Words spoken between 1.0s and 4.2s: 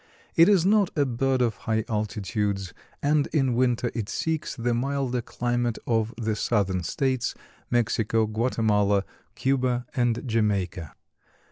bird of high altitudes and in winter it